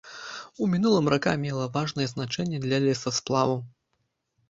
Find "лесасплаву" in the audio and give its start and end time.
2.89-3.65